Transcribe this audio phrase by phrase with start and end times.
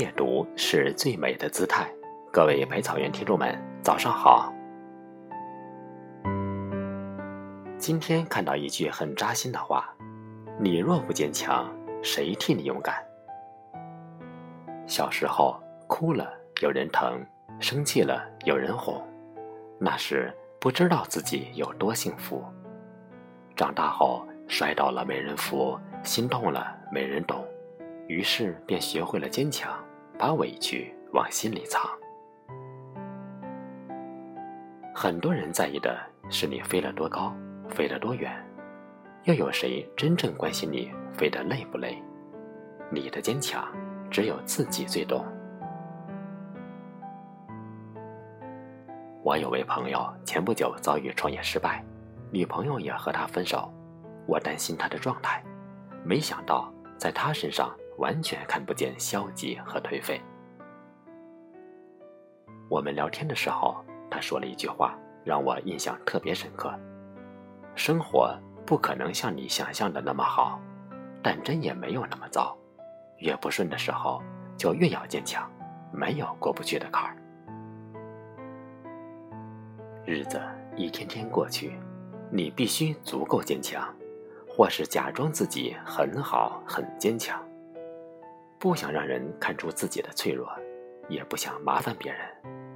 [0.00, 1.86] 阅读是最美的姿态。
[2.32, 4.50] 各位百草园听众们，早上好。
[7.76, 9.94] 今天看到一句很扎心的话
[10.58, 11.70] ：“你若不坚强，
[12.02, 12.94] 谁替你勇敢？”
[14.88, 17.22] 小时候哭了有人疼，
[17.60, 19.06] 生气了有人哄，
[19.78, 22.42] 那时不知道自己有多幸福。
[23.54, 27.44] 长大后摔倒了没人扶，心痛了没人懂，
[28.08, 29.70] 于是便学会了坚强，
[30.20, 31.80] 把委屈往心里藏。
[34.94, 35.98] 很多人在意的
[36.28, 37.32] 是你飞了多高，
[37.70, 38.30] 飞了多远，
[39.24, 41.96] 又有谁真正关心你飞得累不累？
[42.92, 43.66] 你的坚强，
[44.10, 45.24] 只有自己最懂。
[49.22, 51.82] 我有位朋友，前不久遭遇创业失败，
[52.30, 53.72] 女朋友也和他分手，
[54.26, 55.42] 我担心他的状态，
[56.04, 60.20] 没想到在他身上完全看不见消极和颓废。
[62.68, 63.84] 我们聊天的时候。
[64.12, 66.76] 他说了一句话，让我印象特别深刻：
[67.76, 70.60] 生活不可能像你想象的那么好，
[71.22, 72.58] 但真也没有那么糟。
[73.18, 74.20] 越不顺的时候，
[74.56, 75.48] 就越要坚强，
[75.92, 77.16] 没有过不去的坎儿。
[80.04, 80.42] 日子
[80.74, 81.78] 一天天过去，
[82.32, 83.94] 你必须足够坚强，
[84.48, 87.40] 或是假装自己很好很坚强，
[88.60, 90.46] 不想让人看出自己的脆弱，
[91.08, 92.20] 也不想麻烦别人，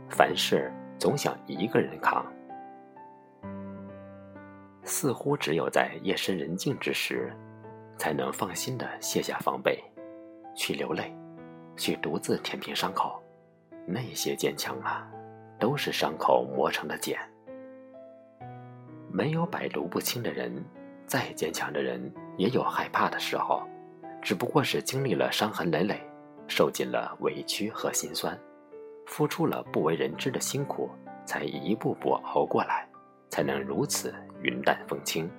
[0.08, 0.72] 凡事。
[0.96, 2.24] 总想一个人扛，
[4.84, 7.34] 似乎只有在夜深人静之时，
[7.98, 9.82] 才能放心的卸下防备，
[10.54, 11.12] 去流泪，
[11.76, 13.20] 去独自舔平伤口。
[13.84, 15.06] 那些坚强啊，
[15.58, 17.18] 都是伤口磨成的茧。
[19.10, 20.64] 没有百毒不侵的人，
[21.06, 22.00] 再坚强的人
[22.38, 23.62] 也有害怕的时候，
[24.24, 26.00] 只不过是经历了伤痕累累，
[26.48, 28.36] 受尽了委屈和心酸。
[29.06, 30.88] 付出了不为人知的辛苦，
[31.26, 32.88] 才一步步熬过来，
[33.28, 35.30] 才能如此云淡风轻。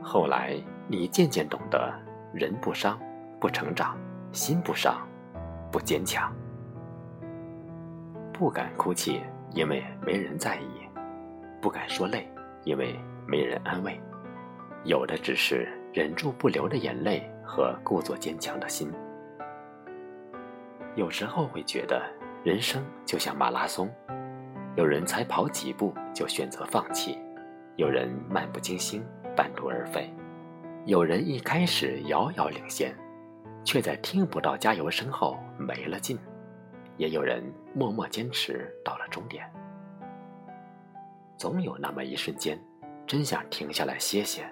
[0.00, 0.56] 后来，
[0.86, 1.92] 你渐渐懂得，
[2.32, 2.96] 人不伤，
[3.40, 3.96] 不成长；
[4.30, 5.04] 心不伤，
[5.72, 6.32] 不坚强。
[8.32, 10.87] 不敢哭泣，因为没人在意；
[11.60, 12.30] 不敢说累，
[12.64, 12.94] 因为
[13.26, 14.00] 没人安慰。
[14.84, 15.68] 有的只是。
[15.94, 18.92] 忍住不流的眼泪和故作坚强的心。
[20.94, 22.02] 有时候会觉得
[22.44, 23.90] 人生就像马拉松，
[24.76, 27.18] 有人才跑几步就选择放弃，
[27.76, 29.02] 有人漫不经心
[29.34, 30.12] 半途而废，
[30.84, 32.94] 有人一开始遥遥领先，
[33.64, 36.18] 却在听不到加油声后没了劲，
[36.98, 37.42] 也有人
[37.74, 39.50] 默默坚持到了终点。
[41.38, 42.58] 总有那么一瞬间，
[43.06, 44.44] 真想停下来歇歇，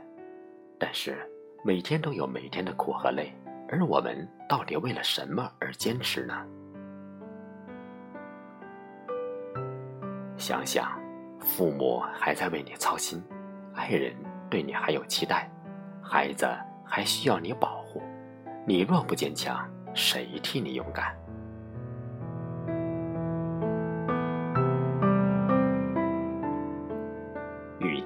[0.79, 1.19] 但是。
[1.65, 3.33] 每天都有每天的苦和累，
[3.69, 6.47] 而我们到底为了什么而坚持呢？
[10.37, 10.97] 想想，
[11.41, 13.21] 父母还在为你操心，
[13.75, 14.15] 爱人
[14.49, 15.51] 对你还有期待，
[16.01, 16.47] 孩子
[16.85, 18.01] 还需要你保护，
[18.65, 21.17] 你若不坚强，谁替你勇敢？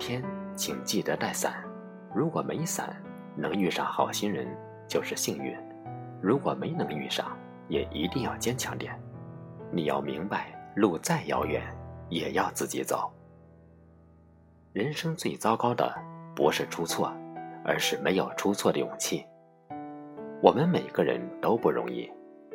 [0.01, 0.25] 天，
[0.57, 1.63] 请记得带伞，
[2.13, 2.97] 如果没伞。
[3.37, 4.47] 能遇上好心人
[4.89, 5.57] 就是幸运，
[6.21, 7.35] 如果没能遇上，
[7.69, 8.93] 也一定要坚强点。
[9.71, 11.63] 你要明白，路再遥远，
[12.09, 13.11] 也要自己走。
[14.73, 15.95] 人生最糟糕的
[16.35, 17.15] 不是出错，
[17.65, 19.25] 而是没有出错的勇气。
[20.43, 22.11] 我们每个人都不容易，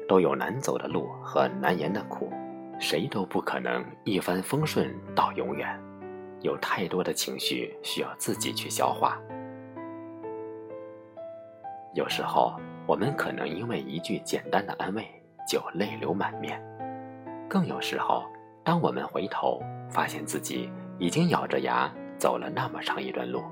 [0.08, 2.30] 都有难走的路和难言的苦，
[2.80, 5.82] 谁都不可能一帆风顺到永远。
[6.46, 9.20] 有太多的情绪需要自己去消化。
[11.96, 12.54] 有时候，
[12.86, 15.06] 我们可能因为一句简单的安慰
[15.48, 16.60] 就泪流满面；
[17.50, 18.24] 更有时候，
[18.64, 23.44] 当我们回头发现自己已经咬着牙走了那么长一段路。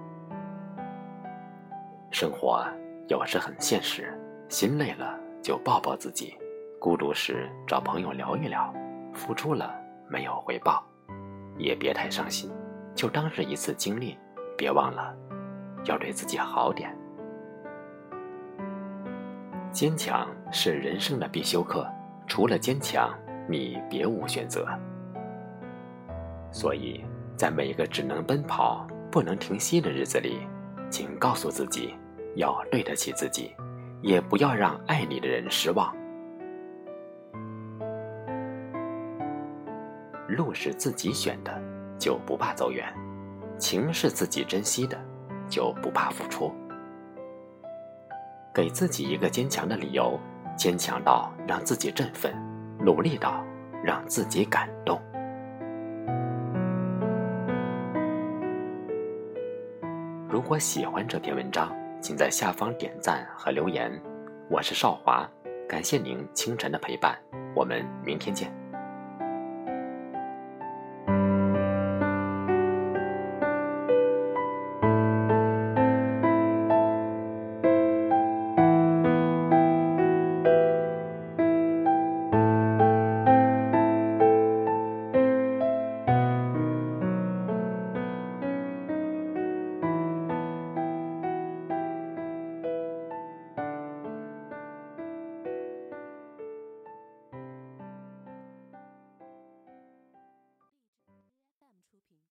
[2.11, 2.63] 生活
[3.07, 4.13] 有时很现实，
[4.49, 6.37] 心累了就抱抱自己，
[6.79, 8.71] 孤独时找朋友聊一聊，
[9.13, 9.73] 付出了
[10.07, 10.83] 没有回报，
[11.57, 12.51] 也别太伤心，
[12.95, 14.17] 就当是一次经历，
[14.57, 15.15] 别忘了
[15.85, 16.95] 要对自己好点。
[19.71, 21.87] 坚强是人生的必修课，
[22.27, 23.11] 除了坚强，
[23.49, 24.67] 你别无选择。
[26.51, 27.03] 所以，
[27.35, 30.47] 在每个只能奔跑不能停息的日子里，
[30.91, 31.95] 请告诉自己，
[32.35, 33.55] 要对得起自己，
[34.03, 35.91] 也不要让爱你的人失望。
[40.27, 41.59] 路是自己选的，
[42.03, 42.83] 就不怕走远；
[43.57, 44.99] 情是自己珍惜的，
[45.47, 46.53] 就不怕付出。
[48.53, 50.19] 给自己一个坚强的理由，
[50.57, 52.35] 坚强到让自己振奋，
[52.77, 53.41] 努力到
[53.81, 55.01] 让自己感动。
[60.27, 63.89] 如果喜欢这篇文章，请在下方点赞和留言。
[64.49, 65.25] 我是少华，
[65.69, 67.17] 感谢您清晨的陪伴，
[67.55, 68.62] 我们明天见。